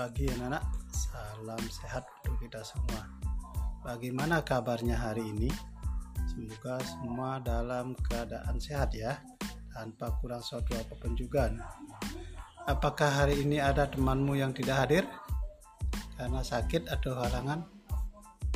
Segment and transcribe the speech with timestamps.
[0.00, 0.64] pagi anak-anak,
[0.96, 3.04] salam sehat untuk kita semua.
[3.84, 5.52] Bagaimana kabarnya hari ini?
[6.24, 9.20] Semoga semua dalam keadaan sehat ya,
[9.76, 11.52] tanpa kurang suatu apa pun juga.
[12.64, 15.04] Apakah hari ini ada temanmu yang tidak hadir
[16.16, 17.60] karena sakit atau halangan?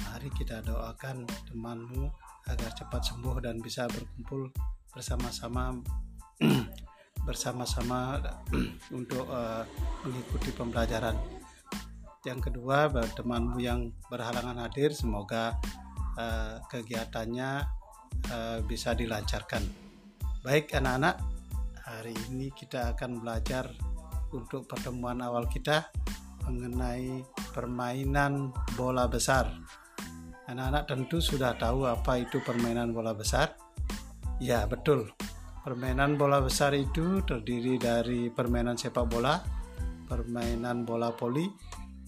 [0.00, 2.08] Mari kita doakan temanmu
[2.48, 4.48] agar cepat sembuh dan bisa berkumpul
[4.96, 5.76] bersama-sama
[7.24, 8.20] bersama-sama
[8.98, 9.64] untuk uh,
[10.04, 11.16] mengikuti pembelajaran.
[12.24, 15.56] Yang kedua, temanmu yang berhalangan hadir, semoga
[16.16, 17.50] uh, kegiatannya
[18.32, 19.64] uh, bisa dilancarkan.
[20.40, 21.20] Baik, anak-anak,
[21.84, 23.68] hari ini kita akan belajar
[24.32, 25.88] untuk pertemuan awal kita
[26.48, 29.48] mengenai permainan bola besar.
[30.44, 33.56] Anak-anak tentu sudah tahu apa itu permainan bola besar.
[34.40, 35.08] Ya, betul
[35.64, 39.40] Permainan bola besar itu terdiri dari permainan sepak bola,
[40.04, 41.48] permainan bola poli,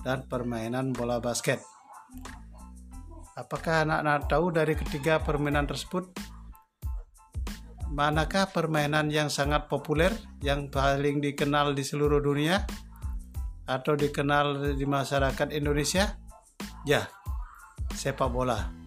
[0.05, 1.65] dan permainan bola basket.
[3.33, 6.05] Apakah anak-anak tahu dari ketiga permainan tersebut?
[7.97, 10.13] Manakah permainan yang sangat populer,
[10.45, 12.61] yang paling dikenal di seluruh dunia,
[13.65, 16.13] atau dikenal di masyarakat Indonesia?
[16.85, 17.09] Ya,
[17.97, 18.86] sepak bola.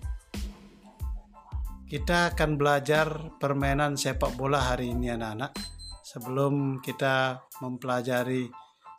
[1.89, 5.57] Kita akan belajar permainan sepak bola hari ini anak-anak.
[6.05, 8.45] Sebelum kita mempelajari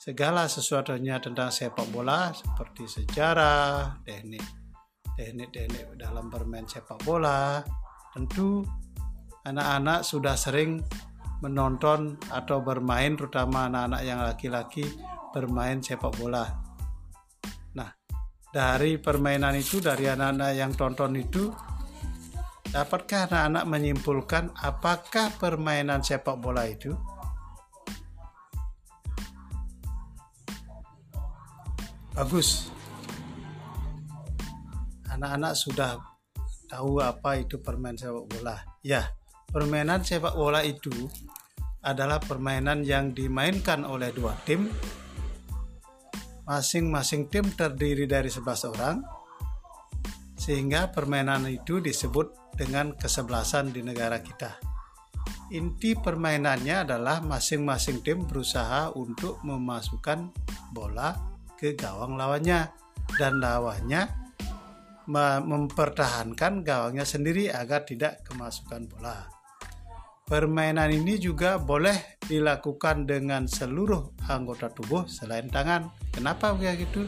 [0.02, 4.42] segala sesuatunya tentang sepak bola seperti sejarah, teknik,
[5.14, 7.62] teknik-teknik dalam bermain sepak bola,
[8.11, 8.66] tentu
[9.46, 10.83] anak-anak sudah sering
[11.46, 14.83] menonton atau bermain terutama anak-anak yang laki-laki
[15.30, 16.42] bermain sepak bola.
[17.78, 17.86] Nah,
[18.50, 21.70] dari permainan itu dari anak-anak yang tonton itu
[22.71, 26.95] Dapatkah anak-anak menyimpulkan apakah permainan sepak bola itu
[32.14, 32.70] bagus?
[35.11, 35.98] Anak-anak sudah
[36.70, 38.57] tahu apa itu permainan sepak bola.
[38.86, 39.03] Ya,
[39.51, 40.95] permainan sepak bola itu
[41.83, 44.70] adalah permainan yang dimainkan oleh dua tim.
[46.47, 48.97] Masing-masing tim terdiri dari 11 orang
[50.41, 54.56] sehingga permainan itu disebut dengan kesebelasan di negara kita.
[55.50, 60.30] Inti permainannya adalah masing-masing tim berusaha untuk memasukkan
[60.70, 61.11] bola
[61.58, 62.70] ke gawang lawannya
[63.18, 64.06] dan lawannya
[65.11, 69.27] mempertahankan gawangnya sendiri agar tidak kemasukan bola.
[70.22, 75.90] Permainan ini juga boleh dilakukan dengan seluruh anggota tubuh selain tangan.
[76.14, 77.02] Kenapa begitu?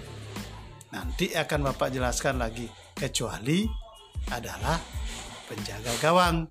[0.91, 2.67] Nanti akan Bapak jelaskan lagi
[2.99, 3.63] kecuali
[4.35, 5.02] adalah
[5.53, 6.49] penjaga gawang.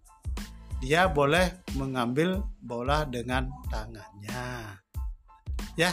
[0.77, 4.77] Dia boleh mengambil bola dengan tangannya.
[5.73, 5.89] Ya,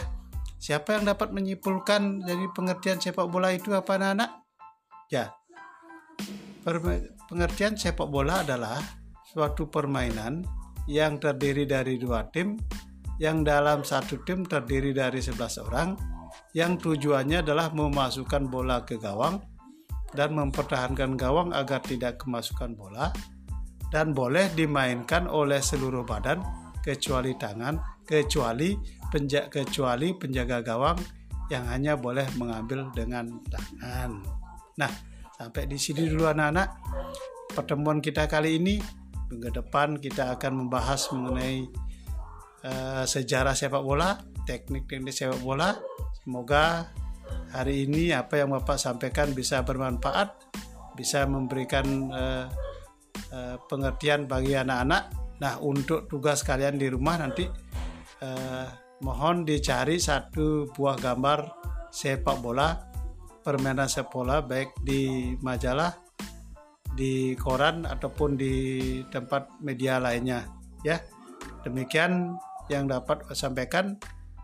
[0.61, 4.31] siapa yang dapat menyimpulkan dari pengertian sepak bola itu apa anak-anak?
[5.09, 5.33] Ya,
[7.29, 8.77] pengertian sepak bola adalah
[9.29, 10.45] suatu permainan
[10.89, 12.57] yang terdiri dari dua tim
[13.21, 15.89] yang dalam satu tim terdiri dari 11 orang
[16.55, 19.43] yang tujuannya adalah memasukkan bola ke gawang
[20.13, 23.13] dan mempertahankan gawang agar tidak kemasukan bola
[23.89, 26.41] dan boleh dimainkan oleh seluruh badan
[26.85, 28.73] kecuali tangan kecuali
[29.09, 30.97] penja kecuali penjaga gawang
[31.49, 34.21] yang hanya boleh mengambil dengan tangan.
[34.77, 34.91] Nah,
[35.33, 36.69] sampai di sini dulu anak-anak.
[37.49, 38.77] Pertemuan kita kali ini
[39.29, 41.65] minggu depan kita akan membahas mengenai
[42.65, 45.73] uh, sejarah sepak bola, teknik-teknik sepak bola.
[46.21, 46.93] Semoga
[47.49, 50.29] hari ini apa yang Bapak sampaikan bisa bermanfaat,
[50.93, 52.45] bisa memberikan uh,
[53.33, 55.09] uh, pengertian bagi anak-anak.
[55.39, 57.47] Nah, untuk tugas kalian di rumah nanti
[58.21, 58.67] uh,
[59.01, 61.39] mohon dicari satu buah gambar
[61.89, 62.75] sepak bola,
[63.41, 65.95] permainan sepak bola baik di majalah,
[66.93, 68.55] di koran ataupun di
[69.09, 70.45] tempat media lainnya,
[70.83, 70.99] ya.
[71.63, 72.35] Demikian
[72.71, 73.99] yang dapat saya sampaikan.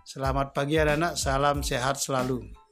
[0.06, 2.65] Selamat pagi anak-anak, salam sehat selalu.